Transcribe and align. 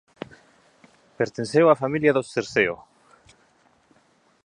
Pertenceu 1.19 1.65
á 1.73 1.75
familia 1.83 2.15
dos 2.17 2.29
Cerceo. 2.33 2.75